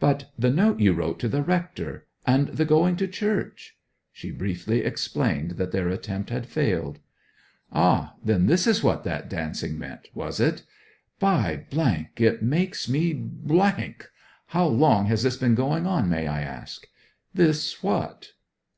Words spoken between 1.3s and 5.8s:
rector and the going to church?' She briefly explained that